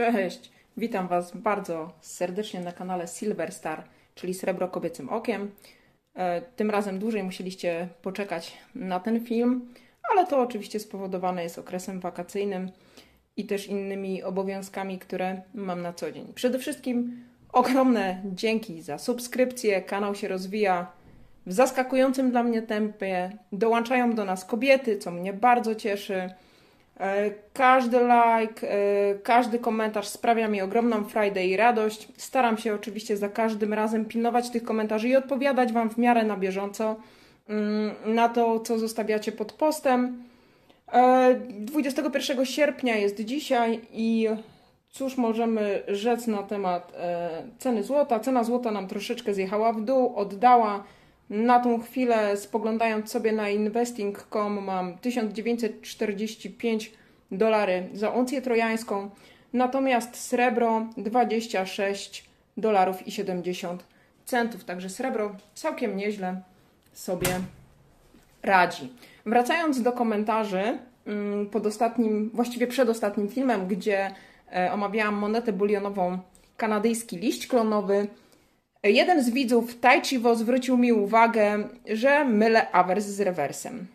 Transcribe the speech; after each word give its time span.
Cześć, 0.00 0.50
witam 0.76 1.08
Was 1.08 1.36
bardzo 1.36 1.92
serdecznie 2.00 2.60
na 2.60 2.72
kanale 2.72 3.08
Silver 3.08 3.52
Star, 3.52 3.84
czyli 4.14 4.34
Srebro 4.34 4.68
Kobiecym 4.68 5.08
Okiem. 5.08 5.50
E, 6.14 6.42
tym 6.42 6.70
razem 6.70 6.98
dłużej 6.98 7.22
musieliście 7.22 7.88
poczekać 8.02 8.58
na 8.74 9.00
ten 9.00 9.26
film, 9.26 9.68
ale 10.12 10.26
to 10.26 10.40
oczywiście 10.40 10.80
spowodowane 10.80 11.42
jest 11.42 11.58
okresem 11.58 12.00
wakacyjnym 12.00 12.70
i 13.36 13.46
też 13.46 13.66
innymi 13.66 14.22
obowiązkami, 14.22 14.98
które 14.98 15.42
mam 15.54 15.82
na 15.82 15.92
co 15.92 16.12
dzień. 16.12 16.32
Przede 16.34 16.58
wszystkim 16.58 17.24
ogromne 17.52 18.22
dzięki 18.24 18.82
za 18.82 18.98
subskrypcję. 18.98 19.82
Kanał 19.82 20.14
się 20.14 20.28
rozwija 20.28 20.92
w 21.46 21.52
zaskakującym 21.52 22.30
dla 22.30 22.42
mnie 22.42 22.62
tempie. 22.62 23.30
Dołączają 23.52 24.14
do 24.14 24.24
nas 24.24 24.44
kobiety, 24.44 24.98
co 24.98 25.10
mnie 25.10 25.32
bardzo 25.32 25.74
cieszy. 25.74 26.30
E, 27.00 27.30
każdy 27.52 27.98
like, 27.98 28.70
e, 28.70 29.14
każdy 29.14 29.58
komentarz 29.58 30.08
sprawia 30.08 30.48
mi 30.48 30.60
ogromną 30.60 31.04
frajdę 31.04 31.46
i 31.46 31.56
radość. 31.56 32.08
Staram 32.16 32.58
się 32.58 32.74
oczywiście 32.74 33.16
za 33.16 33.28
każdym 33.28 33.74
razem 33.74 34.04
pilnować 34.04 34.50
tych 34.50 34.64
komentarzy 34.64 35.08
i 35.08 35.16
odpowiadać 35.16 35.72
Wam 35.72 35.90
w 35.90 35.98
miarę 35.98 36.24
na 36.24 36.36
bieżąco 36.36 36.96
mm, 37.48 37.94
na 38.14 38.28
to, 38.28 38.60
co 38.60 38.78
zostawiacie 38.78 39.32
pod 39.32 39.52
postem. 39.52 40.22
21 41.50 42.40
e, 42.40 42.46
sierpnia 42.46 42.96
jest 42.96 43.20
dzisiaj 43.20 43.80
i 43.92 44.28
cóż 44.90 45.16
możemy 45.16 45.82
rzec 45.88 46.26
na 46.26 46.42
temat 46.42 46.92
ceny 47.58 47.82
złota? 47.82 48.20
Cena 48.20 48.44
złota 48.44 48.70
nam 48.70 48.88
troszeczkę 48.88 49.34
zjechała 49.34 49.72
w 49.72 49.80
dół, 49.80 50.16
oddała 50.16 50.84
na 51.30 51.60
tą 51.60 51.82
chwilę, 51.82 52.36
spoglądając 52.36 53.10
sobie 53.10 53.32
na 53.32 53.48
investing.com, 53.48 54.64
mam 54.64 54.98
1945 54.98 56.92
dolary 57.30 57.88
za 57.92 58.10
uncję 58.10 58.42
trojańską, 58.42 59.10
natomiast 59.52 60.16
srebro 60.16 60.86
26 60.96 62.30
dolarów 62.56 63.06
i 63.06 63.10
70 63.10 63.84
centów. 64.24 64.64
Także 64.64 64.90
srebro 64.90 65.36
całkiem 65.54 65.96
nieźle 65.96 66.40
sobie 66.92 67.28
radzi. 68.42 68.92
Wracając 69.26 69.82
do 69.82 69.92
komentarzy 69.92 70.78
mm, 71.06 71.46
pod 71.46 71.66
ostatnim, 71.66 72.30
właściwie 72.34 72.66
przed 72.66 72.88
ostatnim 72.88 73.28
filmem, 73.28 73.66
gdzie 73.66 74.14
e, 74.52 74.72
omawiałam 74.72 75.14
monetę 75.14 75.52
bulionową 75.52 76.18
kanadyjski 76.56 77.16
liść 77.16 77.46
klonowy, 77.46 78.08
Jeden 78.82 79.22
z 79.22 79.30
widzów 79.30 79.80
Taichiwo 79.80 80.34
zwrócił 80.34 80.78
mi 80.78 80.92
uwagę, 80.92 81.68
że 81.86 82.24
mylę 82.24 82.72
awers 82.72 83.04
z 83.04 83.20
rewersem. 83.20 83.86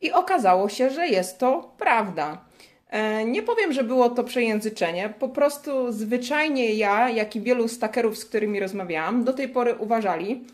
I 0.00 0.12
okazało 0.12 0.68
się, 0.68 0.90
że 0.90 1.08
jest 1.08 1.38
to 1.38 1.74
prawda. 1.78 2.44
E, 2.90 3.24
nie 3.24 3.42
powiem, 3.42 3.72
że 3.72 3.84
było 3.84 4.10
to 4.10 4.24
przejęzyczenie, 4.24 5.14
po 5.18 5.28
prostu 5.28 5.92
zwyczajnie 5.92 6.74
ja, 6.74 7.10
jak 7.10 7.36
i 7.36 7.40
wielu 7.40 7.68
stakerów, 7.68 8.18
z 8.18 8.24
którymi 8.24 8.60
rozmawiałam, 8.60 9.24
do 9.24 9.32
tej 9.32 9.48
pory 9.48 9.74
uważali, 9.74 10.44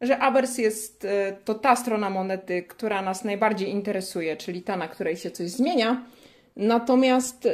że 0.00 0.18
awers 0.18 0.58
jest 0.58 1.04
e, 1.04 1.36
to 1.44 1.54
ta 1.54 1.76
strona 1.76 2.10
monety, 2.10 2.62
która 2.62 3.02
nas 3.02 3.24
najbardziej 3.24 3.68
interesuje, 3.70 4.36
czyli 4.36 4.62
ta, 4.62 4.76
na 4.76 4.88
której 4.88 5.16
się 5.16 5.30
coś 5.30 5.50
zmienia. 5.50 6.02
Natomiast 6.56 7.46
e, 7.46 7.50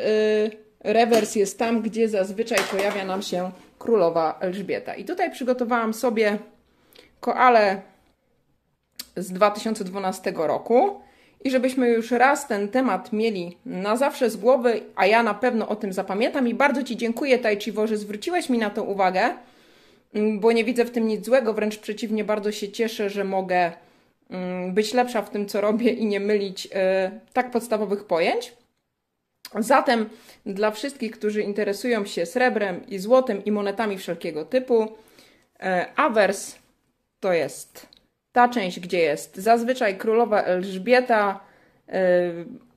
rewers 0.80 1.34
jest 1.34 1.58
tam, 1.58 1.82
gdzie 1.82 2.08
zazwyczaj 2.08 2.58
pojawia 2.70 3.04
nam 3.04 3.22
się 3.22 3.50
królowa 3.82 4.38
Elżbieta. 4.40 4.94
I 4.94 5.04
tutaj 5.04 5.30
przygotowałam 5.30 5.94
sobie 5.94 6.38
koale 7.20 7.82
z 9.16 9.32
2012 9.32 10.32
roku. 10.36 11.00
I 11.44 11.50
żebyśmy 11.50 11.88
już 11.88 12.10
raz 12.10 12.48
ten 12.48 12.68
temat 12.68 13.12
mieli 13.12 13.56
na 13.66 13.96
zawsze 13.96 14.30
z 14.30 14.36
głowy, 14.36 14.80
a 14.96 15.06
ja 15.06 15.22
na 15.22 15.34
pewno 15.34 15.68
o 15.68 15.76
tym 15.76 15.92
zapamiętam 15.92 16.48
i 16.48 16.54
bardzo 16.54 16.82
Ci 16.82 16.96
dziękuję, 16.96 17.38
Tajciwo, 17.38 17.86
że 17.86 17.96
zwróciłeś 17.96 18.48
mi 18.48 18.58
na 18.58 18.70
to 18.70 18.84
uwagę, 18.84 19.34
mm, 20.14 20.40
bo 20.40 20.52
nie 20.52 20.64
widzę 20.64 20.84
w 20.84 20.90
tym 20.90 21.06
nic 21.06 21.26
złego, 21.26 21.54
wręcz 21.54 21.78
przeciwnie, 21.78 22.24
bardzo 22.24 22.52
się 22.52 22.68
cieszę, 22.68 23.10
że 23.10 23.24
mogę 23.24 23.72
mm, 24.30 24.74
być 24.74 24.94
lepsza 24.94 25.22
w 25.22 25.30
tym, 25.30 25.46
co 25.46 25.60
robię 25.60 25.90
i 25.90 26.06
nie 26.06 26.20
mylić 26.20 26.68
e, 26.72 27.10
tak 27.32 27.50
podstawowych 27.50 28.04
pojęć. 28.04 28.61
Zatem 29.58 30.08
dla 30.46 30.70
wszystkich, 30.70 31.12
którzy 31.12 31.42
interesują 31.42 32.06
się 32.06 32.26
srebrem 32.26 32.86
i 32.86 32.98
złotem 32.98 33.44
i 33.44 33.52
monetami 33.52 33.98
wszelkiego 33.98 34.44
typu, 34.44 34.88
e, 35.60 35.86
awers 35.96 36.54
to 37.20 37.32
jest 37.32 37.86
ta 38.32 38.48
część, 38.48 38.80
gdzie 38.80 38.98
jest 38.98 39.36
zazwyczaj 39.36 39.98
królowa 39.98 40.42
Elżbieta 40.42 41.40
e, 41.88 42.02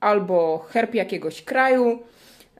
albo 0.00 0.58
herb 0.58 0.94
jakiegoś 0.94 1.42
kraju 1.42 2.02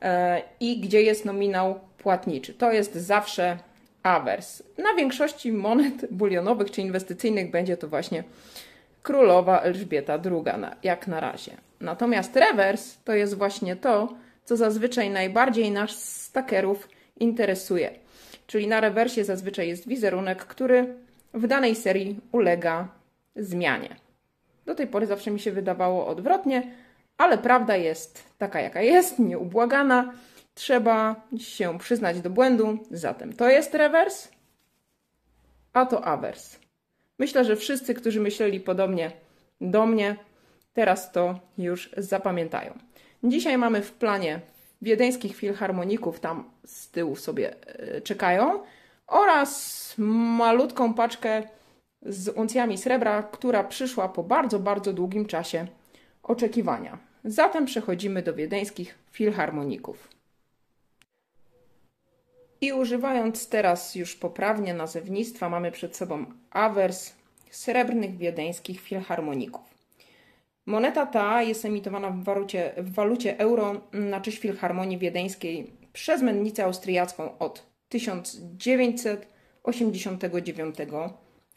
e, 0.02 0.42
i 0.60 0.80
gdzie 0.80 1.02
jest 1.02 1.24
nominał 1.24 1.80
płatniczy. 1.98 2.54
To 2.54 2.72
jest 2.72 2.94
zawsze 2.94 3.58
awers. 4.02 4.62
Na 4.78 4.94
większości 4.94 5.52
monet 5.52 6.12
bulionowych 6.12 6.70
czy 6.70 6.80
inwestycyjnych 6.80 7.50
będzie 7.50 7.76
to 7.76 7.88
właśnie 7.88 8.24
królowa 9.06 9.60
Elżbieta 9.60 10.14
II, 10.14 10.64
jak 10.82 11.06
na 11.06 11.20
razie. 11.20 11.56
Natomiast 11.80 12.36
rewers 12.36 12.96
to 13.04 13.12
jest 13.12 13.34
właśnie 13.34 13.76
to, 13.76 14.14
co 14.44 14.56
zazwyczaj 14.56 15.10
najbardziej 15.10 15.70
nas 15.70 16.22
stakerów 16.22 16.88
interesuje. 17.16 17.90
Czyli 18.46 18.66
na 18.66 18.80
rewersie 18.80 19.24
zazwyczaj 19.24 19.68
jest 19.68 19.88
wizerunek, 19.88 20.44
który 20.44 20.94
w 21.34 21.46
danej 21.46 21.74
serii 21.74 22.20
ulega 22.32 22.88
zmianie. 23.36 23.96
Do 24.64 24.74
tej 24.74 24.86
pory 24.86 25.06
zawsze 25.06 25.30
mi 25.30 25.40
się 25.40 25.52
wydawało 25.52 26.06
odwrotnie, 26.06 26.62
ale 27.18 27.38
prawda 27.38 27.76
jest 27.76 28.24
taka, 28.38 28.60
jaka 28.60 28.82
jest, 28.82 29.18
nieubłagana. 29.18 30.12
Trzeba 30.54 31.16
się 31.38 31.78
przyznać 31.78 32.20
do 32.20 32.30
błędu. 32.30 32.78
Zatem 32.90 33.32
to 33.32 33.48
jest 33.48 33.74
rewers, 33.74 34.28
a 35.72 35.86
to 35.86 36.04
awers. 36.04 36.65
Myślę, 37.18 37.44
że 37.44 37.56
wszyscy, 37.56 37.94
którzy 37.94 38.20
myśleli 38.20 38.60
podobnie 38.60 39.12
do 39.60 39.86
mnie, 39.86 40.16
teraz 40.74 41.12
to 41.12 41.40
już 41.58 41.90
zapamiętają. 41.96 42.78
Dzisiaj 43.24 43.58
mamy 43.58 43.82
w 43.82 43.92
planie 43.92 44.40
wiedeńskich 44.82 45.36
filharmoników, 45.36 46.20
tam 46.20 46.50
z 46.64 46.90
tyłu 46.90 47.16
sobie 47.16 47.54
e, 47.66 48.00
czekają, 48.00 48.62
oraz 49.06 49.94
malutką 49.98 50.94
paczkę 50.94 51.42
z 52.02 52.28
uncjami 52.28 52.78
srebra, 52.78 53.22
która 53.22 53.64
przyszła 53.64 54.08
po 54.08 54.22
bardzo, 54.22 54.58
bardzo 54.58 54.92
długim 54.92 55.26
czasie 55.26 55.66
oczekiwania. 56.22 56.98
Zatem 57.24 57.66
przechodzimy 57.66 58.22
do 58.22 58.34
wiedeńskich 58.34 58.98
filharmoników. 59.10 60.15
I 62.60 62.72
używając 62.72 63.48
teraz 63.48 63.94
już 63.94 64.16
poprawnie 64.16 64.74
nazewnictwa, 64.74 65.48
mamy 65.48 65.72
przed 65.72 65.96
sobą 65.96 66.24
awers 66.50 67.12
srebrnych 67.50 68.16
wiedeńskich 68.16 68.80
filharmoników. 68.80 69.76
Moneta 70.66 71.06
ta 71.06 71.42
jest 71.42 71.64
emitowana 71.64 72.10
w 72.10 72.24
walucie, 72.24 72.72
w 72.76 72.94
walucie 72.94 73.38
euro 73.38 73.80
na 73.92 74.20
cześć 74.20 74.38
Filharmonii 74.38 74.98
Wiedeńskiej 74.98 75.72
przez 75.92 76.22
mennicę 76.22 76.64
austriacką 76.64 77.38
od 77.38 77.66
1989 77.88 80.76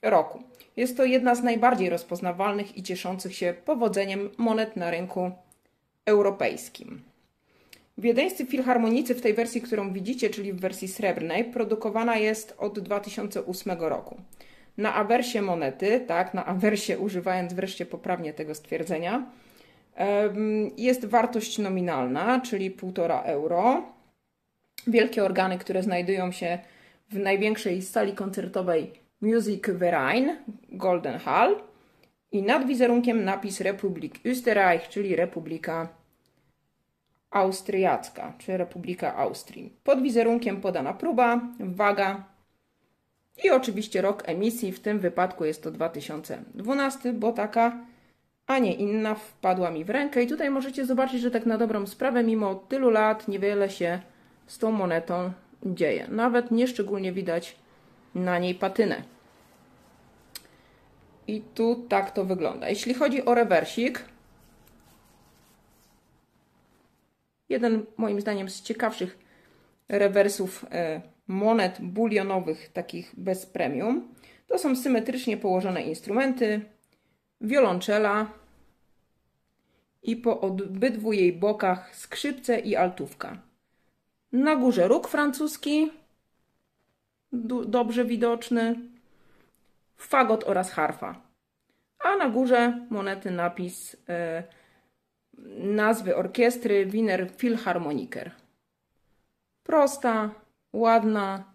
roku. 0.01 0.43
Jest 0.77 0.97
to 0.97 1.05
jedna 1.05 1.35
z 1.35 1.43
najbardziej 1.43 1.89
rozpoznawalnych 1.89 2.77
i 2.77 2.83
cieszących 2.83 3.35
się 3.35 3.53
powodzeniem 3.65 4.29
monet 4.37 4.75
na 4.75 4.91
rynku 4.91 5.31
europejskim. 6.05 7.08
Wiedeńscy 7.99 8.45
filharmonicy 8.45 9.15
w 9.15 9.21
tej 9.21 9.33
wersji, 9.33 9.61
którą 9.61 9.93
widzicie, 9.93 10.29
czyli 10.29 10.53
w 10.53 10.59
wersji 10.59 10.87
srebrnej, 10.87 11.43
produkowana 11.45 12.17
jest 12.17 12.55
od 12.57 12.79
2008 12.79 13.77
roku. 13.79 14.21
Na 14.77 14.95
awersie 14.95 15.41
monety, 15.41 15.99
tak, 16.07 16.33
na 16.33 16.45
awersie 16.45 16.99
używając 16.99 17.53
wreszcie 17.53 17.85
poprawnie 17.85 18.33
tego 18.33 18.55
stwierdzenia, 18.55 19.31
jest 20.77 21.05
wartość 21.05 21.57
nominalna, 21.57 22.41
czyli 22.41 22.71
1,5 22.71 23.21
euro. 23.25 23.83
Wielkie 24.87 25.23
organy, 25.23 25.57
które 25.57 25.83
znajdują 25.83 26.31
się 26.31 26.59
w 27.09 27.19
największej 27.19 27.81
sali 27.81 28.13
koncertowej 28.13 28.91
Music 29.21 29.63
Verein, 29.67 30.37
Golden 30.71 31.17
Hall 31.17 31.61
i 32.31 32.43
nad 32.43 32.67
wizerunkiem 32.67 33.23
napis 33.23 33.61
Republik 33.61 34.19
Österreich, 34.23 34.87
czyli 34.89 35.15
Republika 35.15 35.98
Austriacka, 37.31 38.33
czy 38.37 38.57
Republika 38.57 39.15
Austrii. 39.15 39.73
Pod 39.83 40.01
wizerunkiem 40.01 40.61
podana 40.61 40.93
próba, 40.93 41.41
waga 41.59 42.23
i 43.43 43.49
oczywiście 43.49 44.01
rok 44.01 44.23
emisji, 44.25 44.71
w 44.71 44.79
tym 44.79 44.99
wypadku 44.99 45.45
jest 45.45 45.63
to 45.63 45.71
2012, 45.71 47.13
bo 47.13 47.31
taka, 47.31 47.77
a 48.47 48.59
nie 48.59 48.73
inna 48.73 49.15
wpadła 49.15 49.71
mi 49.71 49.85
w 49.85 49.89
rękę. 49.89 50.23
I 50.23 50.27
tutaj 50.27 50.49
możecie 50.49 50.85
zobaczyć, 50.85 51.21
że 51.21 51.31
tak 51.31 51.45
na 51.45 51.57
dobrą 51.57 51.87
sprawę, 51.87 52.23
mimo 52.23 52.55
tylu 52.55 52.89
lat, 52.89 53.27
niewiele 53.27 53.69
się 53.69 53.99
z 54.47 54.57
tą 54.57 54.71
monetą 54.71 55.31
dzieje. 55.65 56.07
Nawet 56.09 56.51
nieszczególnie 56.51 57.11
widać 57.11 57.55
na 58.15 58.39
niej 58.39 58.55
patynę. 58.55 59.03
I 61.27 61.41
tu 61.55 61.85
tak 61.89 62.11
to 62.11 62.25
wygląda. 62.25 62.69
Jeśli 62.69 62.93
chodzi 62.93 63.25
o 63.25 63.33
rewersik, 63.35 64.05
jeden 67.49 67.85
moim 67.97 68.21
zdaniem 68.21 68.49
z 68.49 68.61
ciekawszych 68.61 69.17
rewersów 69.89 70.65
e, 70.71 71.01
monet 71.27 71.81
bulionowych, 71.81 72.69
takich 72.73 73.13
bez 73.17 73.45
premium. 73.45 74.07
To 74.47 74.57
są 74.57 74.75
symetrycznie 74.75 75.37
położone 75.37 75.81
instrumenty, 75.81 76.61
wiolonczela 77.41 78.31
i 80.03 80.15
po 80.15 80.41
obydwu 80.41 81.13
jej 81.13 81.33
bokach 81.33 81.95
skrzypce 81.95 82.59
i 82.59 82.75
altówka. 82.75 83.37
Na 84.31 84.55
górze 84.55 84.87
róg 84.87 85.07
francuski, 85.07 85.91
dobrze 87.65 88.05
widoczny, 88.05 88.75
fagot 89.97 90.43
oraz 90.43 90.71
harfa. 90.71 91.21
A 91.99 92.15
na 92.15 92.29
górze 92.29 92.87
monety 92.89 93.31
napis 93.31 93.97
e, 94.09 94.43
nazwy 95.57 96.15
orkiestry 96.15 96.85
Wiener 96.85 97.31
Philharmoniker. 97.37 98.31
Prosta, 99.63 100.29
ładna, 100.73 101.53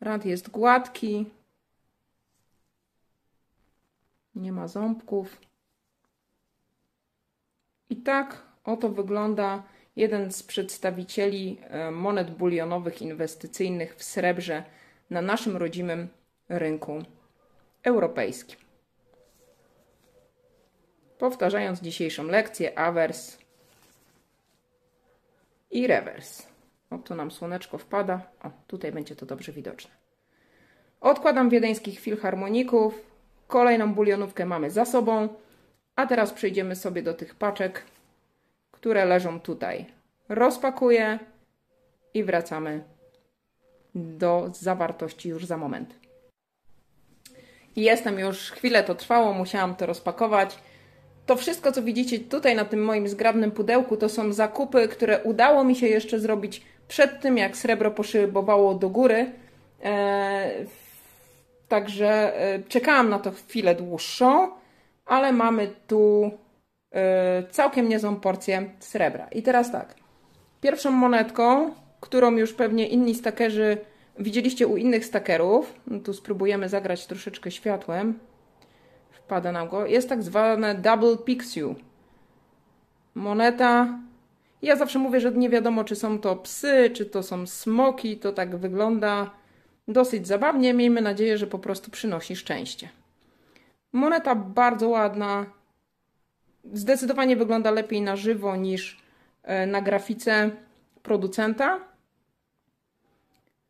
rad 0.00 0.24
jest 0.24 0.50
gładki, 0.50 1.26
nie 4.34 4.52
ma 4.52 4.68
ząbków. 4.68 5.40
I 7.90 7.96
tak 7.96 8.42
oto 8.64 8.88
wygląda 8.88 9.62
jeden 9.96 10.32
z 10.32 10.42
przedstawicieli 10.42 11.60
e, 11.62 11.90
monet 11.90 12.30
bulionowych 12.30 13.02
inwestycyjnych 13.02 13.96
w 13.96 14.02
srebrze 14.02 14.64
na 15.10 15.22
naszym 15.22 15.56
rodzimym 15.56 16.08
rynku 16.48 17.02
europejskim. 17.82 18.61
Powtarzając 21.22 21.80
dzisiejszą 21.80 22.26
lekcję, 22.26 22.78
awers 22.78 23.38
i 25.70 25.86
rewers. 25.86 26.46
O, 26.90 26.98
tu 26.98 27.14
nam 27.14 27.30
słoneczko 27.30 27.78
wpada. 27.78 28.20
O, 28.42 28.50
tutaj 28.66 28.92
będzie 28.92 29.16
to 29.16 29.26
dobrze 29.26 29.52
widoczne. 29.52 29.90
Odkładam 31.00 31.50
wiedeńskich 31.50 32.00
filharmoników. 32.00 33.06
Kolejną 33.48 33.94
bulionówkę 33.94 34.46
mamy 34.46 34.70
za 34.70 34.84
sobą. 34.84 35.28
A 35.96 36.06
teraz 36.06 36.32
przejdziemy 36.32 36.76
sobie 36.76 37.02
do 37.02 37.14
tych 37.14 37.34
paczek, 37.34 37.84
które 38.70 39.04
leżą 39.04 39.40
tutaj. 39.40 39.86
Rozpakuję 40.28 41.18
i 42.14 42.24
wracamy 42.24 42.84
do 43.94 44.50
zawartości 44.52 45.28
już 45.28 45.46
za 45.46 45.56
moment. 45.56 45.94
Jestem 47.76 48.18
już, 48.18 48.50
chwilę 48.50 48.84
to 48.84 48.94
trwało, 48.94 49.32
musiałam 49.32 49.76
to 49.76 49.86
rozpakować. 49.86 50.58
To 51.26 51.36
wszystko, 51.36 51.72
co 51.72 51.82
widzicie 51.82 52.18
tutaj 52.18 52.56
na 52.56 52.64
tym 52.64 52.84
moim 52.84 53.08
zgrabnym 53.08 53.50
pudełku, 53.50 53.96
to 53.96 54.08
są 54.08 54.32
zakupy, 54.32 54.88
które 54.88 55.22
udało 55.22 55.64
mi 55.64 55.76
się 55.76 55.86
jeszcze 55.86 56.20
zrobić 56.20 56.62
przed 56.88 57.20
tym, 57.20 57.38
jak 57.38 57.56
srebro 57.56 57.90
poszybowało 57.90 58.74
do 58.74 58.90
góry. 58.90 59.32
Eee, 59.82 60.66
także 61.68 62.40
e, 62.40 62.62
czekałam 62.62 63.08
na 63.10 63.18
to 63.18 63.30
chwilę 63.30 63.74
dłuższą, 63.74 64.50
ale 65.06 65.32
mamy 65.32 65.70
tu 65.86 66.30
e, 66.92 67.42
całkiem 67.50 67.88
niezłą 67.88 68.16
porcję 68.16 68.70
srebra. 68.78 69.28
I 69.28 69.42
teraz 69.42 69.72
tak, 69.72 69.94
pierwszą 70.60 70.90
monetką, 70.90 71.74
którą 72.00 72.36
już 72.36 72.52
pewnie 72.52 72.88
inni 72.88 73.14
stakerzy 73.14 73.78
widzieliście 74.18 74.66
u 74.66 74.76
innych 74.76 75.04
stakerów, 75.04 75.74
no 75.86 75.98
tu 76.00 76.12
spróbujemy 76.12 76.68
zagrać 76.68 77.06
troszeczkę 77.06 77.50
światłem, 77.50 78.18
wpada 79.32 79.52
nam 79.52 79.68
go, 79.68 79.86
jest 79.86 80.08
tak 80.08 80.22
zwane 80.22 80.74
Double 80.74 81.16
Pixiu. 81.16 81.74
Moneta 83.14 83.98
ja 84.62 84.76
zawsze 84.76 84.98
mówię, 84.98 85.20
że 85.20 85.32
nie 85.32 85.50
wiadomo, 85.50 85.84
czy 85.84 85.96
są 85.96 86.18
to 86.18 86.36
psy, 86.36 86.90
czy 86.94 87.06
to 87.06 87.22
są 87.22 87.46
smoki. 87.46 88.16
To 88.16 88.32
tak 88.32 88.56
wygląda 88.56 89.30
dosyć 89.88 90.26
zabawnie. 90.26 90.74
Miejmy 90.74 91.00
nadzieję, 91.00 91.38
że 91.38 91.46
po 91.46 91.58
prostu 91.58 91.90
przynosi 91.90 92.36
szczęście. 92.36 92.88
Moneta 93.92 94.34
bardzo 94.34 94.88
ładna. 94.88 95.46
Zdecydowanie 96.72 97.36
wygląda 97.36 97.70
lepiej 97.70 98.02
na 98.02 98.16
żywo 98.16 98.56
niż 98.56 99.00
e, 99.42 99.66
na 99.66 99.82
producenta. 101.02 101.80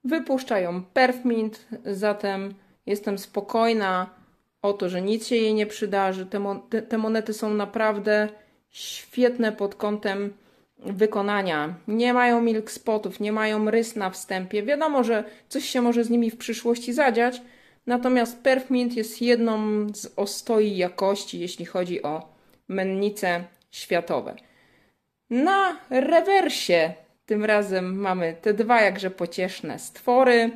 Wypuszczają 0.05 0.83
Perfmint, 0.85 1.69
zatem 1.85 2.55
jestem 2.87 3.19
spokojna 3.19 4.22
o 4.63 4.73
to, 4.73 4.89
że 4.89 5.03
nic 5.03 5.27
się 5.27 5.37
jej 5.37 5.55
nie 5.55 5.67
przydarzy. 5.67 6.27
Te, 6.27 6.61
te, 6.71 6.83
te 6.83 6.99
monety 6.99 7.33
są 7.33 7.55
naprawdę 7.55 8.29
świetne 8.71 9.53
pod 9.53 9.75
kątem 9.75 10.33
wykonania. 10.79 11.75
Nie 11.89 12.15
mają 12.15 12.41
milk 12.41 12.71
spotów, 12.71 13.21
nie 13.21 13.33
mają 13.33 13.71
rys 13.71 13.97
na 13.97 14.11
wstępie. 14.11 14.63
Wiadomo, 14.63 15.05
że 15.05 15.25
coś 15.49 15.65
się 15.65 15.83
może 15.83 16.05
z 16.05 16.11
nimi 16.11 16.31
w 16.31 16.37
przyszłości 16.37 16.93
zadziać, 16.93 17.43
natomiast 17.87 18.43
Perfmint 18.43 18.97
jest 18.97 19.23
jedną 19.23 19.59
z 19.95 20.13
ostoi 20.17 20.77
jakości, 20.77 21.41
jeśli 21.41 21.65
chodzi 21.65 22.03
o 22.03 22.29
mennice 22.69 23.45
światowe. 23.71 24.37
Na 25.31 25.77
rewersie 25.91 26.95
tym 27.27 27.45
razem 27.45 28.01
mamy 28.01 28.37
te 28.43 28.55
dwa 28.55 28.81
jakże 28.81 29.11
pocieszne 29.11 29.79
stwory. 29.79 30.51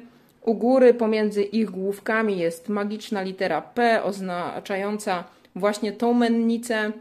U 0.46 0.54
góry 0.54 0.94
pomiędzy 0.94 1.42
ich 1.42 1.70
główkami 1.70 2.38
jest 2.38 2.68
magiczna 2.68 3.22
litera 3.22 3.62
P 3.62 4.02
oznaczająca 4.02 5.24
właśnie 5.56 5.92
tą 5.92 6.12
mennicę. 6.12 6.92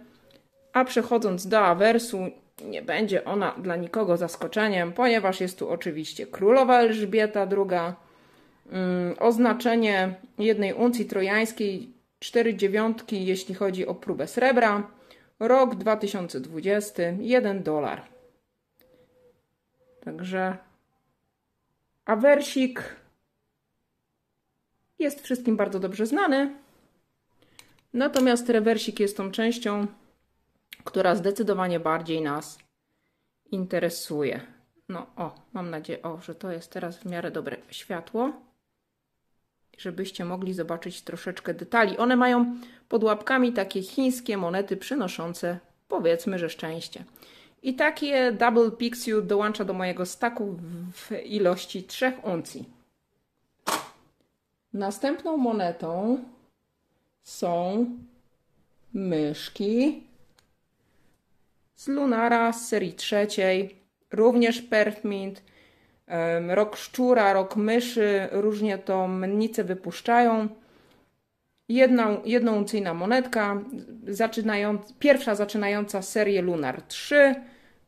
A 0.74 0.86
przechodząc 0.86 1.48
do 1.48 1.60
awersu, 1.60 2.18
nie 2.64 2.82
będzie 2.82 3.26
ona 3.26 3.56
dla 3.58 3.76
nikogo 3.76 4.18
zaskoczeniem, 4.18 4.94
ponieważ 4.94 5.42
jest 5.42 5.60
tu 5.60 5.70
oczywiście 5.70 6.28
królowa 6.28 6.80
Elżbieta 6.80 7.48
II, 7.52 7.96
mm, 8.72 9.16
oznaczenie 9.20 10.16
jednej 10.38 10.74
uncji 10.74 11.06
trojańskiej, 11.06 11.94
4 12.20 12.56
dziewiątki, 12.56 13.26
jeśli 13.26 13.56
chodzi 13.56 13.88
o 13.88 13.96
próbę 13.96 14.28
srebra, 14.28 14.88
rok 15.40 15.76
2020, 15.76 17.04
1 17.20 17.64
dolar. 17.64 18.02
Także 20.04 20.58
awersik 22.06 22.96
jest 25.00 25.22
wszystkim 25.22 25.58
bardzo 25.58 25.80
dobrze 25.80 26.06
znany. 26.06 26.56
Natomiast 27.94 28.50
rewersik 28.50 29.00
jest 29.00 29.18
tą 29.18 29.32
częścią, 29.32 29.88
która 30.84 31.16
zdecydowanie 31.16 31.80
bardziej 31.80 32.22
nas 32.22 32.60
interesuje. 33.52 34.42
No 34.90 35.08
o, 35.16 35.36
mam 35.54 35.70
nadzieję, 35.70 36.02
o, 36.02 36.22
że 36.22 36.36
to 36.36 36.52
jest 36.52 36.72
teraz 36.72 36.98
w 36.98 37.06
miarę 37.06 37.32
dobre 37.32 37.58
światło, 37.72 38.34
żebyście 39.78 40.26
mogli 40.26 40.54
zobaczyć 40.54 41.02
troszeczkę 41.02 41.54
detali. 41.54 41.98
One 41.98 42.16
mają 42.16 42.56
pod 42.90 43.04
łapkami 43.04 43.54
takie 43.54 43.84
chińskie 43.84 44.38
monety 44.38 44.78
przynoszące, 44.78 45.60
powiedzmy, 45.88 46.40
że 46.40 46.50
szczęście. 46.50 47.04
I 47.64 47.74
takie 47.76 48.32
Double 48.32 48.72
Pixiu 48.72 49.22
dołącza 49.22 49.66
do 49.66 49.74
mojego 49.74 50.06
staku 50.06 50.60
w 50.94 51.12
ilości 51.26 51.84
3 51.84 52.14
uncji. 52.24 52.75
Następną 54.76 55.38
monetą 55.38 56.24
są 57.24 57.86
myszki 58.94 60.04
z 61.76 61.88
Lunara 61.88 62.54
z 62.54 62.68
serii 62.68 62.94
trzeciej, 62.94 63.76
również 64.12 64.62
Perfmint, 64.62 65.44
rok 66.48 66.76
szczura, 66.76 67.34
rok 67.34 67.56
myszy, 67.56 68.28
różnie 68.32 68.78
to 68.78 69.08
mennice 69.08 69.64
wypuszczają. 69.64 70.48
Jedna, 71.70 72.18
jednouncyjna 72.26 72.94
monetka, 72.94 73.62
zaczynając, 74.08 74.94
pierwsza 75.00 75.36
zaczynająca 75.36 76.02
serię 76.02 76.42
Lunar 76.42 76.82
3, 76.82 77.36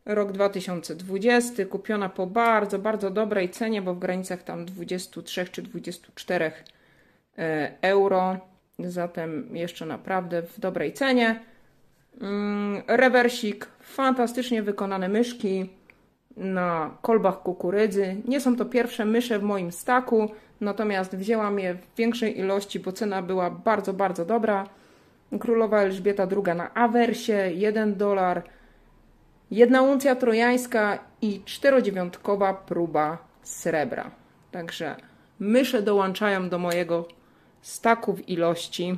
rok 0.06 0.32
2020, 0.32 1.66
kupiona 1.66 2.10
po 2.10 2.28
bardzo, 2.28 2.80
bardzo 2.80 3.10
dobrej 3.10 3.50
cenie, 3.50 3.82
bo 3.82 3.94
w 3.94 4.00
granicach 4.00 4.44
tam 4.44 4.66
23 4.66 5.46
czy 5.46 5.62
24 5.62 6.46
e, 6.46 6.77
euro, 7.82 8.38
zatem 8.80 9.56
jeszcze 9.56 9.86
naprawdę 9.86 10.42
w 10.42 10.60
dobrej 10.60 10.94
cenie. 10.94 11.40
Mm, 12.22 12.82
rewersik, 12.88 13.68
fantastycznie 13.82 14.64
wykonane 14.64 15.10
myszki 15.10 15.70
na 16.38 16.98
kolbach 17.02 17.42
kukurydzy. 17.42 18.16
Nie 18.28 18.42
są 18.42 18.56
to 18.56 18.66
pierwsze 18.66 19.06
mysze 19.06 19.40
w 19.40 19.44
moim 19.44 19.72
staku, 19.72 20.32
natomiast 20.62 21.16
wzięłam 21.16 21.60
je 21.60 21.74
w 21.74 21.96
większej 21.98 22.40
ilości, 22.40 22.80
bo 22.80 22.92
cena 22.92 23.22
była 23.22 23.50
bardzo, 23.50 23.94
bardzo 23.94 24.26
dobra. 24.26 24.68
Królowa 25.40 25.82
Elżbieta 25.82 26.28
II 26.32 26.58
na 26.58 26.74
awersie, 26.74 27.52
1 27.54 27.96
dolar, 27.96 28.44
jedna 29.52 29.82
uncja 29.82 30.16
trojańska 30.16 31.00
i 31.22 31.42
czterodziewiątkowa 31.46 32.54
próba 32.54 33.18
srebra. 33.44 34.12
Także 34.52 34.96
mysze 35.40 35.82
dołączają 35.82 36.50
do 36.50 36.60
mojego 36.60 37.17
staku 37.68 38.14
w 38.14 38.30
ilości 38.30 38.98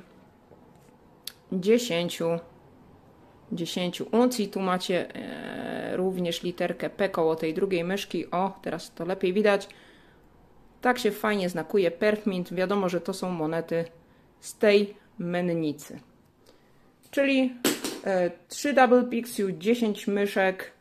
10 1.51 2.21
10 3.51 4.01
uncji. 4.01 4.47
Tu 4.47 4.59
macie 4.59 5.15
e, 5.15 5.97
również 5.97 6.43
literkę 6.43 6.89
P 6.89 7.09
koło 7.09 7.35
tej 7.35 7.53
drugiej 7.53 7.83
myszki. 7.83 8.31
O, 8.31 8.59
teraz 8.61 8.93
to 8.93 9.05
lepiej 9.05 9.33
widać. 9.33 9.69
Tak 10.81 10.99
się 10.99 11.11
fajnie 11.11 11.49
znakuje 11.49 11.91
Perfmint. 11.91 12.53
Wiadomo, 12.53 12.89
że 12.89 13.01
to 13.01 13.13
są 13.13 13.31
monety 13.31 13.85
z 14.39 14.57
tej 14.57 14.97
mennicy. 15.19 15.99
Czyli 17.11 17.53
e, 18.05 18.31
3 18.47 18.73
Double 18.73 19.03
Pixiu, 19.03 19.51
10 19.51 20.07
myszek, 20.07 20.73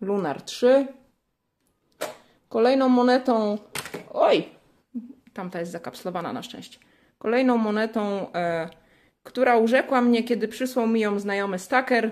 Lunar 0.00 0.42
3. 0.42 0.86
Kolejną 2.48 2.88
monetą, 2.88 3.58
oj, 4.12 4.48
tamta 5.32 5.60
jest 5.60 5.72
zakapslowana 5.72 6.32
na 6.32 6.42
szczęście. 6.42 6.89
Kolejną 7.22 7.56
monetą, 7.56 8.32
e, 8.32 8.68
która 9.22 9.56
urzekła 9.56 10.00
mnie, 10.00 10.24
kiedy 10.24 10.48
przysłał 10.48 10.86
mi 10.86 11.00
ją 11.00 11.18
znajomy 11.18 11.58
stacker. 11.58 12.10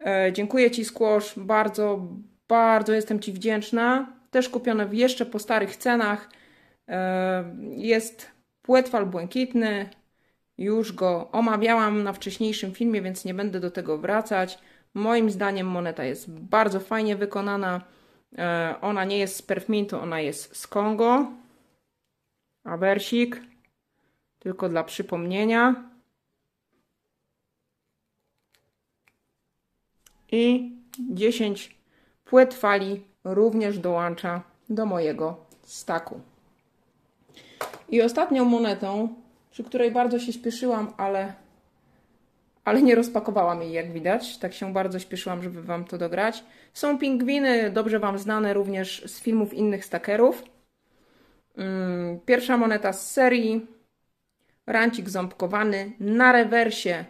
E, 0.00 0.32
dziękuję 0.32 0.70
Ci, 0.70 0.84
Squash, 0.84 1.38
bardzo, 1.38 2.06
bardzo 2.48 2.92
jestem 2.92 3.20
Ci 3.20 3.32
wdzięczna. 3.32 4.12
Też 4.30 4.48
kupione 4.48 4.88
jeszcze 4.92 5.26
po 5.26 5.38
starych 5.38 5.76
cenach. 5.76 6.30
E, 6.88 7.56
jest 7.70 8.30
płetwal 8.62 9.06
błękitny. 9.06 9.88
Już 10.58 10.92
go 10.92 11.30
omawiałam 11.32 12.02
na 12.02 12.12
wcześniejszym 12.12 12.72
filmie, 12.72 13.02
więc 13.02 13.24
nie 13.24 13.34
będę 13.34 13.60
do 13.60 13.70
tego 13.70 13.98
wracać. 13.98 14.58
Moim 14.94 15.30
zdaniem 15.30 15.66
moneta 15.66 16.04
jest 16.04 16.30
bardzo 16.30 16.80
fajnie 16.80 17.16
wykonana. 17.16 17.80
Ona 18.80 19.04
nie 19.04 19.18
jest 19.18 19.36
z 19.36 19.42
Perfmintu, 19.42 19.98
ona 19.98 20.20
jest 20.20 20.56
z 20.56 20.66
Kongo. 20.66 21.32
Awersik. 22.64 23.55
Tylko 24.46 24.68
dla 24.68 24.84
przypomnienia. 24.84 25.90
I 30.32 30.72
10 31.10 31.76
płet 32.24 32.54
fali 32.54 33.04
również 33.24 33.78
dołącza 33.78 34.42
do 34.68 34.86
mojego 34.86 35.36
staku. 35.62 36.20
I 37.88 38.02
ostatnią 38.02 38.44
monetą, 38.44 39.14
przy 39.50 39.64
której 39.64 39.90
bardzo 39.90 40.18
się 40.18 40.32
śpieszyłam, 40.32 40.92
ale, 40.96 41.34
ale 42.64 42.82
nie 42.82 42.94
rozpakowałam 42.94 43.62
jej, 43.62 43.72
jak 43.72 43.92
widać. 43.92 44.38
Tak 44.38 44.54
się 44.54 44.72
bardzo 44.72 44.98
śpieszyłam, 44.98 45.42
żeby 45.42 45.62
Wam 45.62 45.84
to 45.84 45.98
dograć. 45.98 46.44
Są 46.74 46.98
pingwiny, 46.98 47.70
dobrze 47.70 47.98
Wam 47.98 48.18
znane 48.18 48.54
również 48.54 49.02
z 49.06 49.20
filmów 49.20 49.54
innych 49.54 49.84
stakerów. 49.84 50.42
Mm, 51.56 52.20
pierwsza 52.20 52.56
moneta 52.56 52.92
z 52.92 53.10
serii. 53.12 53.75
Rancik 54.66 55.08
ząbkowany. 55.08 55.92
Na 56.00 56.32
rewersie 56.32 57.04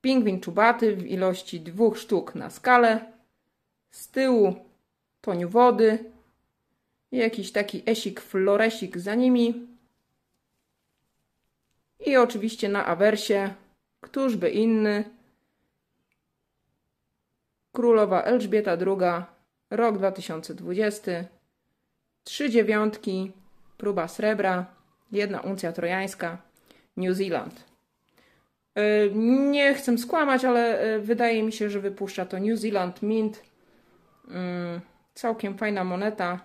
pingwin 0.00 0.40
czubaty 0.40 0.96
w 0.96 1.06
ilości 1.06 1.60
dwóch 1.60 1.98
sztuk 1.98 2.34
na 2.34 2.50
skalę. 2.50 3.12
Z 3.90 4.08
tyłu 4.08 4.54
toniu 5.20 5.48
wody. 5.48 5.98
Jakiś 7.12 7.52
taki 7.52 7.82
esik, 7.86 8.20
floresik 8.20 8.98
za 8.98 9.14
nimi. 9.14 9.66
I 12.06 12.16
oczywiście 12.16 12.68
na 12.68 12.86
awersie, 12.86 13.54
któż 14.00 14.36
by 14.36 14.50
inny, 14.50 15.04
Królowa 17.74 18.22
Elżbieta 18.22 18.72
II, 18.72 19.24
rok 19.70 19.98
2020, 19.98 21.24
trzy 22.24 22.50
dziewiątki, 22.50 23.32
próba 23.76 24.08
srebra, 24.08 24.66
jedna 25.12 25.40
uncja 25.40 25.72
trojańska, 25.72 26.38
New 26.96 27.16
Zealand. 27.16 27.64
E, 28.74 29.10
nie 29.44 29.74
chcę 29.74 29.98
skłamać, 29.98 30.44
ale 30.44 30.78
e, 30.80 30.98
wydaje 30.98 31.42
mi 31.42 31.52
się, 31.52 31.70
że 31.70 31.80
wypuszcza 31.80 32.26
to 32.26 32.40
New 32.40 32.58
Zealand 32.58 33.02
Mint. 33.02 33.42
Mm, 34.28 34.80
całkiem 35.14 35.58
fajna 35.58 35.84
moneta 35.84 36.40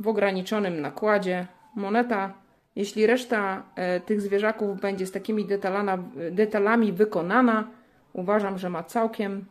w 0.00 0.08
ograniczonym 0.08 0.80
nakładzie. 0.80 1.46
Moneta 1.76 2.34
jeśli 2.78 3.06
reszta 3.06 3.62
e, 3.74 4.00
tych 4.00 4.20
zwierzaków 4.20 4.80
będzie 4.80 5.06
z 5.06 5.12
takimi 5.12 5.46
detalami 6.30 6.92
wykonana, 6.92 7.68
uważam, 8.12 8.58
że 8.58 8.70
ma 8.70 8.82
całkiem 8.82 9.44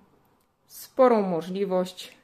sporą 0.65 1.21
możliwość 1.21 2.16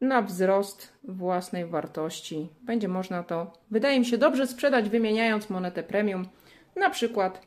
na 0.00 0.22
wzrost 0.22 0.92
własnej 1.04 1.66
wartości. 1.66 2.48
Będzie 2.62 2.88
można 2.88 3.22
to, 3.22 3.52
wydaje 3.70 3.98
mi 3.98 4.06
się, 4.06 4.18
dobrze 4.18 4.46
sprzedać, 4.46 4.88
wymieniając 4.88 5.50
monetę 5.50 5.82
premium, 5.82 6.28
na 6.76 6.90
przykład 6.90 7.46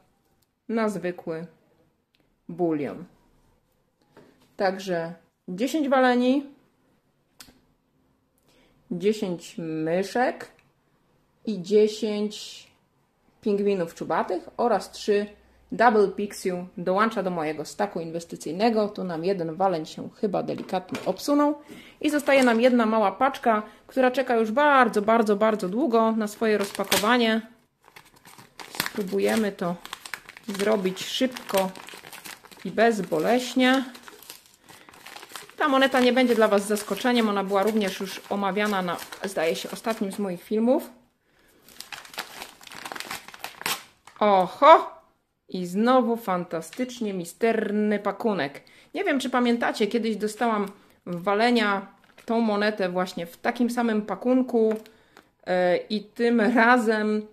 na 0.70 0.90
zwykły 0.90 1.48
bulion. 2.50 3.06
Także 4.58 5.14
10 5.48 5.90
waleni, 5.90 6.46
10 8.92 9.56
myszek, 9.58 10.52
i 11.46 11.62
10 11.62 12.68
pingwinów 13.42 13.96
czubatych 13.96 14.50
oraz 14.58 14.92
3 14.92 15.26
Double 15.72 16.08
Pixiu 16.08 16.68
dołącza 16.78 17.24
do 17.24 17.30
mojego 17.30 17.66
staku 17.66 18.00
inwestycyjnego. 18.00 18.88
Tu 18.88 19.04
nam 19.04 19.26
jeden 19.26 19.56
waleń 19.56 19.86
się 19.86 20.10
chyba 20.22 20.44
delikatnie 20.44 21.00
obsunął. 21.06 21.56
I 22.02 22.10
zostaje 22.10 22.44
nam 22.44 22.62
jedna 22.62 22.86
mała 22.86 23.12
paczka, 23.12 23.64
która 23.88 24.12
czeka 24.12 24.36
już 24.36 24.52
bardzo, 24.52 25.02
bardzo, 25.02 25.36
bardzo 25.36 25.70
długo 25.70 26.12
na 26.12 26.28
swoje 26.28 26.58
rozpakowanie. 26.58 27.42
Spróbujemy 28.86 29.52
to 29.52 29.76
zrobić 30.48 31.06
szybko 31.06 31.72
i 32.66 32.72
bezboleśnie. 32.72 33.84
Ta 35.58 35.68
moneta 35.68 36.00
nie 36.00 36.14
będzie 36.14 36.36
dla 36.36 36.48
Was 36.48 36.68
zaskoczeniem. 36.68 37.30
Ona 37.30 37.44
była 37.44 37.64
również 37.64 38.00
już 38.00 38.22
omawiana 38.30 38.82
na, 38.82 38.98
zdaje 39.24 39.56
się, 39.56 39.72
ostatnim 39.72 40.12
z 40.12 40.20
moich 40.20 40.44
filmów. 40.44 40.90
Oho! 44.20 45.01
I 45.54 45.66
znowu 45.66 46.16
fantastycznie 46.16 47.14
misterny 47.14 48.00
pakunek. 48.00 48.62
Nie 48.94 49.04
wiem, 49.04 49.20
czy 49.20 49.30
pamiętacie, 49.30 49.88
kiedyś 49.88 50.16
dostałam 50.16 50.66
w 51.06 51.24
walenia 51.24 51.88
tą 52.26 52.42
monetę 52.42 52.90
właśnie 52.90 53.26
w 53.26 53.38
takim 53.38 53.70
samym 53.70 54.02
pakunku 54.02 54.74
yy, 55.48 55.54
i 55.90 56.04
tym 56.04 56.42
razem 56.42 57.28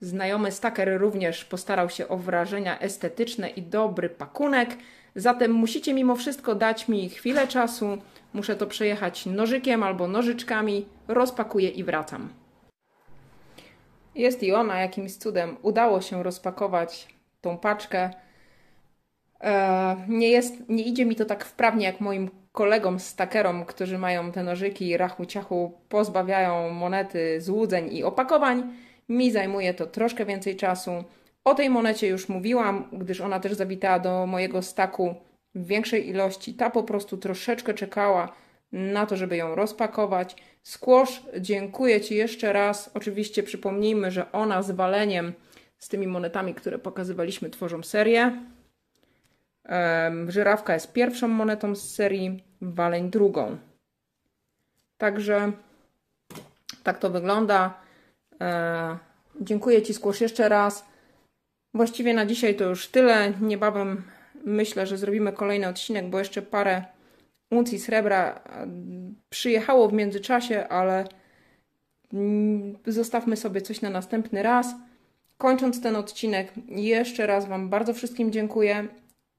znajomy 0.00 0.52
staker 0.52 1.00
również 1.00 1.44
postarał 1.44 1.90
się 1.90 2.08
o 2.08 2.16
wrażenia 2.16 2.78
estetyczne 2.78 3.48
i 3.48 3.62
dobry 3.62 4.08
pakunek. 4.08 4.76
Zatem 5.14 5.52
musicie 5.52 5.94
mimo 5.94 6.16
wszystko 6.16 6.54
dać 6.54 6.88
mi 6.88 7.08
chwilę 7.08 7.48
czasu. 7.48 7.98
Muszę 8.32 8.56
to 8.56 8.66
przejechać 8.66 9.26
nożykiem 9.26 9.82
albo 9.82 10.08
nożyczkami, 10.08 10.86
rozpakuję 11.08 11.68
i 11.68 11.84
wracam. 11.84 12.39
Jest 14.14 14.42
i 14.42 14.52
ona, 14.52 14.80
jakimś 14.80 15.16
cudem 15.16 15.56
udało 15.62 16.00
się 16.00 16.22
rozpakować 16.22 17.08
tą 17.40 17.58
paczkę. 17.58 18.10
E, 19.40 19.96
nie, 20.08 20.28
jest, 20.28 20.68
nie 20.68 20.82
idzie 20.82 21.06
mi 21.06 21.16
to 21.16 21.24
tak 21.24 21.44
wprawnie 21.44 21.86
jak 21.86 22.00
moim 22.00 22.30
kolegom 22.52 23.00
stakerom, 23.00 23.64
którzy 23.64 23.98
mają 23.98 24.32
te 24.32 24.42
nożyki 24.42 24.96
rachu 24.96 25.26
ciachu, 25.26 25.78
pozbawiają 25.88 26.70
monety 26.70 27.40
złudzeń 27.40 27.92
i 27.92 28.04
opakowań. 28.04 28.72
Mi 29.08 29.32
zajmuje 29.32 29.74
to 29.74 29.86
troszkę 29.86 30.26
więcej 30.26 30.56
czasu. 30.56 31.04
O 31.44 31.54
tej 31.54 31.70
monecie 31.70 32.08
już 32.08 32.28
mówiłam, 32.28 32.88
gdyż 32.92 33.20
ona 33.20 33.40
też 33.40 33.52
zawitała 33.52 33.98
do 33.98 34.26
mojego 34.26 34.62
staku 34.62 35.14
w 35.54 35.66
większej 35.66 36.08
ilości. 36.08 36.54
Ta 36.54 36.70
po 36.70 36.82
prostu 36.82 37.16
troszeczkę 37.16 37.74
czekała 37.74 38.32
na 38.72 39.06
to, 39.06 39.16
żeby 39.16 39.36
ją 39.36 39.54
rozpakować. 39.54 40.36
Squash, 40.62 41.22
dziękuję 41.40 42.00
Ci 42.00 42.14
jeszcze 42.14 42.52
raz. 42.52 42.90
Oczywiście 42.94 43.42
przypomnijmy, 43.42 44.10
że 44.10 44.32
ona 44.32 44.62
z 44.62 44.70
waleniem, 44.70 45.32
z 45.78 45.88
tymi 45.88 46.06
monetami, 46.06 46.54
które 46.54 46.78
pokazywaliśmy, 46.78 47.50
tworzą 47.50 47.82
serię. 47.82 48.32
Żyrawka 50.28 50.74
jest 50.74 50.92
pierwszą 50.92 51.28
monetą 51.28 51.74
z 51.76 51.94
serii, 51.94 52.44
waleń 52.60 53.10
drugą. 53.10 53.58
Także 54.98 55.52
tak 56.82 56.98
to 56.98 57.10
wygląda. 57.10 57.80
E, 58.40 58.98
dziękuję 59.40 59.82
Ci, 59.82 59.94
Squash, 59.94 60.20
jeszcze 60.20 60.48
raz. 60.48 60.84
Właściwie 61.74 62.14
na 62.14 62.26
dzisiaj 62.26 62.54
to 62.54 62.64
już 62.64 62.88
tyle. 62.88 63.32
Niebawem 63.40 64.02
myślę, 64.44 64.86
że 64.86 64.98
zrobimy 64.98 65.32
kolejny 65.32 65.68
odcinek, 65.68 66.06
bo 66.10 66.18
jeszcze 66.18 66.42
parę 66.42 66.84
uncji 67.50 67.78
srebra 67.78 68.40
przyjechało 69.30 69.88
w 69.88 69.92
międzyczasie, 69.92 70.68
ale 70.68 71.04
mm, 72.12 72.78
zostawmy 72.86 73.36
sobie 73.36 73.60
coś 73.60 73.80
na 73.80 73.90
następny 73.90 74.42
raz. 74.42 74.74
Kończąc 75.38 75.82
ten 75.82 75.96
odcinek, 75.96 76.52
jeszcze 76.68 77.26
raz 77.26 77.48
Wam 77.48 77.68
bardzo 77.68 77.94
wszystkim 77.94 78.32
dziękuję 78.32 78.88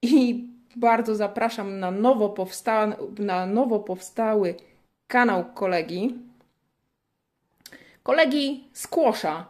i 0.01 0.47
bardzo 0.75 1.15
zapraszam 1.15 1.79
na 1.79 1.91
nowo, 1.91 2.29
powsta 2.29 2.95
na 3.19 3.45
nowo 3.45 3.79
powstały 3.79 4.55
kanał 5.07 5.45
kolegi. 5.53 6.15
Kolegi 8.03 8.63
Skłosza. 8.73 9.45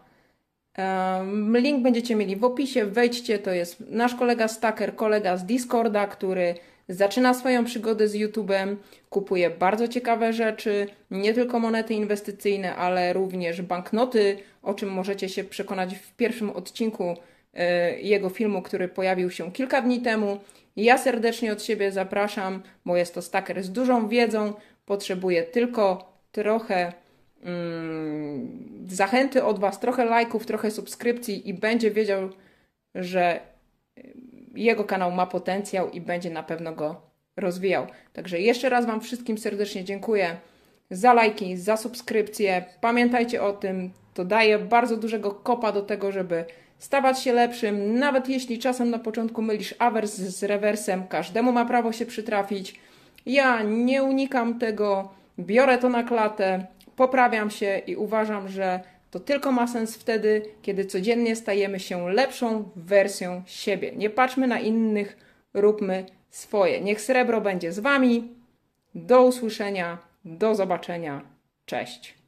Link 1.54 1.84
będziecie 1.84 2.16
mieli 2.16 2.36
w 2.36 2.44
opisie, 2.44 2.86
wejdźcie, 2.86 3.40
to 3.40 3.52
jest 3.52 3.80
nasz 3.90 4.16
kolega 4.16 4.48
Stacker, 4.48 4.96
kolega 4.96 5.38
z 5.38 5.46
Discorda, 5.46 6.08
który 6.08 6.56
zaczyna 6.92 7.34
swoją 7.34 7.66
przygodę 7.66 8.08
z 8.08 8.16
YouTube'em, 8.16 8.76
kupuje 9.10 9.50
bardzo 9.50 9.88
ciekawe 9.88 10.34
rzeczy, 10.34 10.88
nie 11.12 11.34
tylko 11.34 11.60
monety 11.60 11.94
inwestycyjne, 11.94 12.76
ale 12.76 13.14
również 13.14 13.62
banknoty, 13.62 14.38
o 14.62 14.74
czym 14.74 14.90
możecie 14.90 15.30
się 15.30 15.44
przekonać 15.44 15.96
w 15.96 16.16
pierwszym 16.16 16.50
odcinku 16.50 17.16
e, 17.54 18.00
jego 18.00 18.30
filmu, 18.30 18.62
który 18.62 18.88
pojawił 18.88 19.32
się 19.32 19.52
kilka 19.52 19.82
dni 19.82 20.02
temu. 20.02 20.40
Ja 20.76 20.98
serdecznie 20.98 21.52
od 21.54 21.64
siebie 21.64 21.92
zapraszam, 21.92 22.64
bo 22.86 22.98
jest 22.98 23.14
to 23.14 23.22
stacker 23.22 23.64
z 23.64 23.72
dużą 23.72 24.08
wiedzą, 24.08 24.54
potrzebuje 24.86 25.44
tylko 25.44 26.14
trochę 26.32 26.94
mm, 27.44 28.88
zachęty 28.88 29.44
od 29.44 29.60
Was, 29.60 29.80
trochę 29.80 30.06
lajków, 30.06 30.46
trochę 30.46 30.72
subskrypcji 30.72 31.50
i 31.50 31.54
będzie 31.54 31.92
wiedział, 31.92 32.30
że 32.96 33.40
jego 34.56 34.84
kanał 34.84 35.12
ma 35.12 35.26
potencjał 35.26 35.90
i 35.90 36.02
będzie 36.02 36.30
na 36.30 36.44
pewno 36.44 36.74
go 36.74 37.02
rozwijał. 37.38 37.88
Także 38.14 38.40
jeszcze 38.40 38.70
raz 38.70 38.86
Wam 38.86 39.02
wszystkim 39.02 39.38
serdecznie 39.38 39.84
dziękuję 39.84 40.38
za 40.92 41.14
lajki, 41.14 41.58
za 41.58 41.78
subskrypcje. 41.78 42.66
Pamiętajcie 42.82 43.44
o 43.44 43.54
tym, 43.54 43.92
to 44.14 44.26
daje 44.26 44.60
bardzo 44.60 44.98
dużego 44.98 45.32
kopa 45.32 45.72
do 45.72 45.82
tego, 45.82 46.12
żeby 46.12 46.46
stawać 46.80 47.20
się 47.20 47.34
lepszym. 47.34 48.00
Nawet 48.00 48.30
jeśli 48.30 48.60
czasem 48.60 48.90
na 48.90 49.00
początku 49.00 49.42
mylisz 49.42 49.76
awers 49.80 50.16
z 50.16 50.44
rewersem, 50.44 51.08
każdemu 51.08 51.52
ma 51.52 51.66
prawo 51.66 51.92
się 51.92 52.06
przytrafić. 52.06 52.80
Ja 53.26 53.62
nie 53.64 54.04
unikam 54.04 54.60
tego, 54.60 55.10
biorę 55.40 55.78
to 55.78 55.90
na 55.90 56.04
klatę, 56.04 56.66
poprawiam 56.96 57.50
się 57.50 57.82
i 57.88 57.96
uważam, 57.96 58.50
że 58.50 58.80
to 59.12 59.20
tylko 59.20 59.52
ma 59.52 59.68
sens 59.68 59.98
wtedy, 59.98 60.42
kiedy 60.62 60.86
codziennie 60.86 61.36
stajemy 61.36 61.80
się 61.80 62.10
lepszą 62.10 62.70
wersją 62.76 63.44
siebie. 63.46 63.92
Nie 63.96 64.10
patrzmy 64.10 64.48
na 64.48 64.60
innych, 64.60 65.18
róbmy 65.54 66.06
swoje. 66.30 66.82
Niech 66.82 67.02
srebro 67.02 67.42
będzie 67.42 67.72
z 67.74 67.80
Wami. 67.80 68.36
Do 68.96 69.24
usłyszenia, 69.24 69.98
do 70.26 70.56
zobaczenia. 70.56 71.22
Cześć. 71.66 72.21